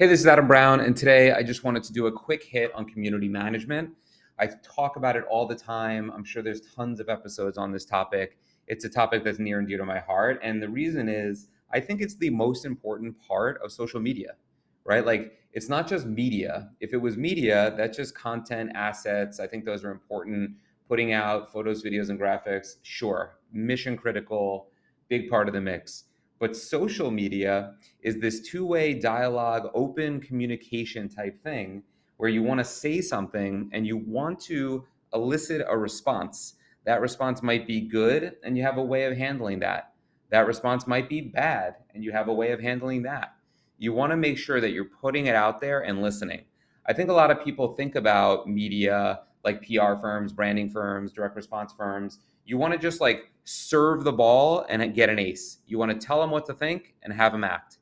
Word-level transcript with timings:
Hey, 0.00 0.06
this 0.06 0.20
is 0.20 0.26
Adam 0.26 0.46
Brown, 0.46 0.80
and 0.80 0.96
today 0.96 1.30
I 1.30 1.42
just 1.42 1.62
wanted 1.62 1.82
to 1.82 1.92
do 1.92 2.06
a 2.06 2.10
quick 2.10 2.42
hit 2.42 2.74
on 2.74 2.86
community 2.86 3.28
management. 3.28 3.90
I 4.38 4.48
talk 4.62 4.96
about 4.96 5.14
it 5.14 5.24
all 5.30 5.46
the 5.46 5.54
time. 5.54 6.10
I'm 6.12 6.24
sure 6.24 6.42
there's 6.42 6.62
tons 6.74 7.00
of 7.00 7.10
episodes 7.10 7.58
on 7.58 7.70
this 7.70 7.84
topic. 7.84 8.38
It's 8.66 8.86
a 8.86 8.88
topic 8.88 9.24
that's 9.24 9.38
near 9.38 9.58
and 9.58 9.68
dear 9.68 9.76
to 9.76 9.84
my 9.84 9.98
heart. 9.98 10.40
And 10.42 10.62
the 10.62 10.70
reason 10.70 11.10
is 11.10 11.48
I 11.70 11.80
think 11.80 12.00
it's 12.00 12.14
the 12.14 12.30
most 12.30 12.64
important 12.64 13.14
part 13.28 13.60
of 13.62 13.72
social 13.72 14.00
media, 14.00 14.36
right? 14.84 15.04
Like, 15.04 15.38
it's 15.52 15.68
not 15.68 15.86
just 15.86 16.06
media. 16.06 16.70
If 16.80 16.94
it 16.94 16.96
was 16.96 17.18
media, 17.18 17.74
that's 17.76 17.98
just 17.98 18.14
content, 18.14 18.72
assets. 18.74 19.38
I 19.38 19.46
think 19.46 19.66
those 19.66 19.84
are 19.84 19.90
important. 19.90 20.52
Putting 20.88 21.12
out 21.12 21.52
photos, 21.52 21.84
videos, 21.84 22.08
and 22.08 22.18
graphics, 22.18 22.76
sure, 22.84 23.36
mission 23.52 23.98
critical, 23.98 24.70
big 25.10 25.28
part 25.28 25.46
of 25.46 25.52
the 25.52 25.60
mix 25.60 26.04
but 26.40 26.56
social 26.56 27.10
media 27.10 27.74
is 28.02 28.18
this 28.18 28.40
two 28.40 28.66
way 28.66 28.94
dialogue, 28.94 29.70
open 29.74 30.20
communication 30.20 31.08
type 31.08 31.40
thing 31.44 31.84
where 32.16 32.30
you 32.30 32.42
want 32.42 32.58
to 32.58 32.64
say 32.64 33.00
something 33.00 33.70
and 33.72 33.86
you 33.86 33.98
want 33.98 34.40
to 34.40 34.84
elicit 35.12 35.62
a 35.68 35.76
response. 35.76 36.54
That 36.86 37.02
response 37.02 37.42
might 37.42 37.66
be 37.66 37.82
good 37.82 38.36
and 38.42 38.56
you 38.56 38.62
have 38.62 38.78
a 38.78 38.82
way 38.82 39.04
of 39.04 39.16
handling 39.16 39.60
that. 39.60 39.92
That 40.30 40.46
response 40.46 40.86
might 40.86 41.08
be 41.08 41.20
bad 41.20 41.76
and 41.94 42.02
you 42.02 42.10
have 42.10 42.28
a 42.28 42.34
way 42.34 42.52
of 42.52 42.60
handling 42.60 43.02
that. 43.02 43.34
You 43.78 43.92
want 43.92 44.10
to 44.12 44.16
make 44.16 44.38
sure 44.38 44.60
that 44.60 44.70
you're 44.70 44.84
putting 44.84 45.26
it 45.26 45.34
out 45.34 45.60
there 45.60 45.80
and 45.80 46.02
listening. 46.02 46.44
I 46.86 46.94
think 46.94 47.10
a 47.10 47.14
lot 47.14 47.30
of 47.30 47.44
people 47.44 47.74
think 47.74 47.96
about 47.96 48.48
media 48.48 49.20
like 49.44 49.62
PR 49.66 49.94
firms, 50.00 50.32
branding 50.32 50.70
firms, 50.70 51.12
direct 51.12 51.36
response 51.36 51.72
firms, 51.76 52.18
you 52.44 52.58
want 52.58 52.72
to 52.72 52.78
just 52.78 53.00
like 53.00 53.30
serve 53.52 54.04
the 54.04 54.12
ball 54.12 54.64
and 54.68 54.94
get 54.94 55.08
an 55.08 55.18
ace. 55.18 55.58
You 55.66 55.76
want 55.76 55.90
to 55.90 56.06
tell 56.06 56.20
them 56.20 56.30
what 56.30 56.46
to 56.46 56.54
think 56.54 56.94
and 57.02 57.12
have 57.12 57.32
them 57.32 57.42
act. 57.42 57.78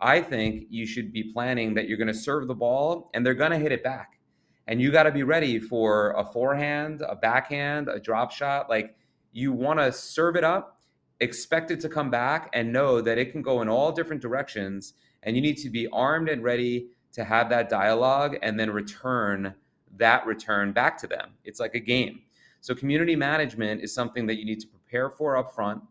I 0.00 0.20
think 0.20 0.66
you 0.70 0.86
should 0.86 1.12
be 1.12 1.24
planning 1.24 1.74
that 1.74 1.88
you're 1.88 1.98
going 1.98 2.06
to 2.06 2.14
serve 2.14 2.46
the 2.46 2.54
ball 2.54 3.10
and 3.12 3.26
they're 3.26 3.34
going 3.34 3.50
to 3.50 3.58
hit 3.58 3.72
it 3.72 3.82
back. 3.82 4.20
And 4.68 4.80
you 4.80 4.92
got 4.92 5.02
to 5.02 5.10
be 5.10 5.24
ready 5.24 5.58
for 5.58 6.12
a 6.12 6.24
forehand, 6.24 7.02
a 7.02 7.16
backhand, 7.16 7.88
a 7.88 7.98
drop 7.98 8.30
shot. 8.30 8.70
Like 8.70 8.94
you 9.32 9.52
want 9.52 9.80
to 9.80 9.90
serve 9.90 10.36
it 10.36 10.44
up, 10.44 10.80
expect 11.18 11.72
it 11.72 11.80
to 11.80 11.88
come 11.88 12.08
back, 12.08 12.48
and 12.52 12.72
know 12.72 13.00
that 13.00 13.18
it 13.18 13.32
can 13.32 13.42
go 13.42 13.60
in 13.60 13.68
all 13.68 13.90
different 13.90 14.22
directions. 14.22 14.94
And 15.24 15.34
you 15.34 15.42
need 15.42 15.58
to 15.58 15.68
be 15.68 15.88
armed 15.88 16.28
and 16.28 16.44
ready 16.44 16.90
to 17.14 17.24
have 17.24 17.48
that 17.50 17.68
dialogue 17.68 18.36
and 18.40 18.58
then 18.58 18.70
return 18.70 19.54
that 19.96 20.24
return 20.26 20.72
back 20.72 20.96
to 20.98 21.08
them. 21.08 21.32
It's 21.44 21.58
like 21.58 21.74
a 21.74 21.80
game. 21.80 22.20
So 22.62 22.76
community 22.76 23.16
management 23.16 23.82
is 23.82 23.92
something 23.92 24.24
that 24.28 24.38
you 24.38 24.44
need 24.44 24.60
to 24.60 24.68
prepare 24.68 25.10
for 25.10 25.34
upfront. 25.34 25.82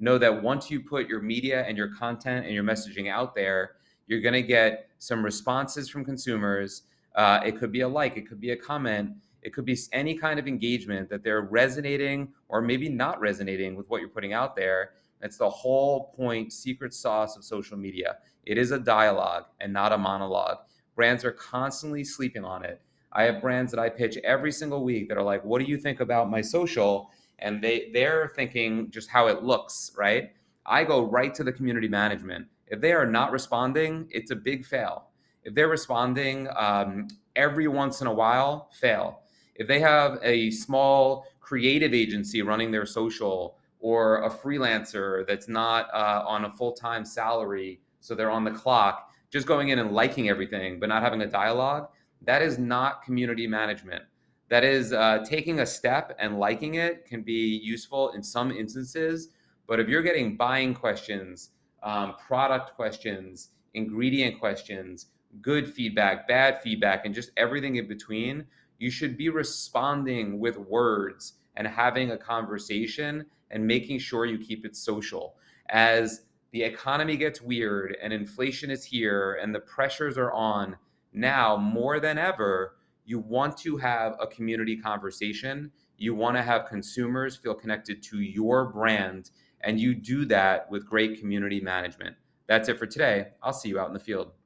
Know 0.00 0.18
that 0.18 0.42
once 0.42 0.72
you 0.72 0.80
put 0.80 1.06
your 1.08 1.22
media 1.22 1.64
and 1.68 1.78
your 1.78 1.94
content 1.94 2.46
and 2.46 2.52
your 2.52 2.64
messaging 2.64 3.08
out 3.08 3.32
there, 3.32 3.76
you're 4.08 4.20
going 4.20 4.34
to 4.34 4.42
get 4.42 4.88
some 4.98 5.24
responses 5.24 5.88
from 5.88 6.04
consumers. 6.04 6.82
Uh, 7.14 7.38
it 7.46 7.56
could 7.56 7.70
be 7.70 7.82
a 7.82 7.88
like, 7.88 8.16
it 8.16 8.28
could 8.28 8.40
be 8.40 8.50
a 8.50 8.56
comment, 8.56 9.12
it 9.42 9.54
could 9.54 9.64
be 9.64 9.78
any 9.92 10.18
kind 10.18 10.40
of 10.40 10.48
engagement 10.48 11.08
that 11.10 11.22
they're 11.22 11.42
resonating 11.42 12.32
or 12.48 12.60
maybe 12.60 12.88
not 12.88 13.20
resonating 13.20 13.76
with 13.76 13.88
what 13.88 14.00
you're 14.00 14.10
putting 14.10 14.32
out 14.32 14.56
there. 14.56 14.94
That's 15.20 15.38
the 15.38 15.48
whole 15.48 16.12
point, 16.16 16.52
secret 16.52 16.92
sauce 16.92 17.36
of 17.36 17.44
social 17.44 17.76
media. 17.76 18.16
It 18.44 18.58
is 18.58 18.72
a 18.72 18.80
dialogue 18.80 19.44
and 19.60 19.72
not 19.72 19.92
a 19.92 19.98
monologue. 19.98 20.58
Brands 20.96 21.24
are 21.24 21.30
constantly 21.30 22.02
sleeping 22.02 22.44
on 22.44 22.64
it. 22.64 22.82
I 23.12 23.24
have 23.24 23.40
brands 23.40 23.72
that 23.72 23.80
I 23.80 23.88
pitch 23.88 24.18
every 24.24 24.52
single 24.52 24.84
week 24.84 25.08
that 25.08 25.16
are 25.16 25.22
like, 25.22 25.44
"What 25.44 25.58
do 25.60 25.64
you 25.64 25.78
think 25.78 26.00
about 26.00 26.30
my 26.30 26.40
social?" 26.40 27.10
And 27.38 27.62
they 27.62 27.90
they're 27.92 28.28
thinking 28.34 28.90
just 28.90 29.08
how 29.08 29.28
it 29.28 29.42
looks, 29.42 29.92
right? 29.96 30.32
I 30.64 30.84
go 30.84 31.04
right 31.08 31.34
to 31.34 31.44
the 31.44 31.52
community 31.52 31.88
management. 31.88 32.46
If 32.66 32.80
they 32.80 32.92
are 32.92 33.06
not 33.06 33.30
responding, 33.30 34.08
it's 34.10 34.30
a 34.30 34.36
big 34.36 34.66
fail. 34.66 35.08
If 35.44 35.54
they're 35.54 35.68
responding 35.68 36.48
um, 36.56 37.06
every 37.36 37.68
once 37.68 38.00
in 38.00 38.08
a 38.08 38.12
while, 38.12 38.70
fail. 38.72 39.20
If 39.54 39.68
they 39.68 39.78
have 39.80 40.18
a 40.22 40.50
small 40.50 41.26
creative 41.40 41.94
agency 41.94 42.42
running 42.42 42.72
their 42.72 42.84
social 42.84 43.56
or 43.78 44.24
a 44.24 44.30
freelancer 44.30 45.26
that's 45.26 45.48
not 45.48 45.88
uh, 45.94 46.24
on 46.26 46.46
a 46.46 46.50
full 46.50 46.72
time 46.72 47.04
salary, 47.04 47.80
so 48.00 48.14
they're 48.14 48.30
on 48.30 48.44
the 48.44 48.50
clock, 48.50 49.10
just 49.30 49.46
going 49.46 49.68
in 49.68 49.78
and 49.78 49.92
liking 49.92 50.28
everything, 50.28 50.80
but 50.80 50.88
not 50.88 51.02
having 51.02 51.22
a 51.22 51.26
dialogue, 51.26 51.88
that 52.22 52.42
is 52.42 52.58
not 52.58 53.02
community 53.02 53.46
management. 53.46 54.02
That 54.48 54.64
is 54.64 54.92
uh, 54.92 55.24
taking 55.28 55.60
a 55.60 55.66
step 55.66 56.16
and 56.18 56.38
liking 56.38 56.74
it 56.74 57.04
can 57.06 57.22
be 57.22 57.60
useful 57.62 58.12
in 58.12 58.22
some 58.22 58.50
instances. 58.52 59.28
But 59.66 59.80
if 59.80 59.88
you're 59.88 60.02
getting 60.02 60.36
buying 60.36 60.74
questions, 60.74 61.50
um, 61.82 62.14
product 62.14 62.74
questions, 62.76 63.50
ingredient 63.74 64.38
questions, 64.38 65.06
good 65.42 65.72
feedback, 65.72 66.28
bad 66.28 66.62
feedback, 66.62 67.04
and 67.04 67.14
just 67.14 67.30
everything 67.36 67.76
in 67.76 67.88
between, 67.88 68.46
you 68.78 68.90
should 68.90 69.16
be 69.16 69.28
responding 69.28 70.38
with 70.38 70.56
words 70.56 71.34
and 71.56 71.66
having 71.66 72.10
a 72.12 72.16
conversation 72.16 73.26
and 73.50 73.66
making 73.66 73.98
sure 73.98 74.26
you 74.26 74.38
keep 74.38 74.64
it 74.64 74.76
social. 74.76 75.36
As 75.70 76.22
the 76.52 76.62
economy 76.62 77.16
gets 77.16 77.42
weird 77.42 77.96
and 78.02 78.12
inflation 78.12 78.70
is 78.70 78.84
here 78.84 79.38
and 79.42 79.54
the 79.54 79.60
pressures 79.60 80.16
are 80.16 80.32
on, 80.32 80.76
now 81.16 81.56
more 81.56 81.98
than 81.98 82.18
ever, 82.18 82.76
you 83.04 83.18
want 83.18 83.56
to 83.58 83.76
have 83.78 84.16
a 84.20 84.26
community 84.26 84.76
conversation. 84.76 85.72
You 85.96 86.14
want 86.14 86.36
to 86.36 86.42
have 86.42 86.66
consumers 86.66 87.36
feel 87.36 87.54
connected 87.54 88.02
to 88.04 88.20
your 88.20 88.70
brand, 88.70 89.30
and 89.62 89.80
you 89.80 89.94
do 89.94 90.26
that 90.26 90.70
with 90.70 90.86
great 90.86 91.18
community 91.18 91.60
management. 91.60 92.16
That's 92.46 92.68
it 92.68 92.78
for 92.78 92.86
today. 92.86 93.28
I'll 93.42 93.52
see 93.52 93.70
you 93.70 93.80
out 93.80 93.88
in 93.88 93.94
the 93.94 94.00
field. 94.00 94.32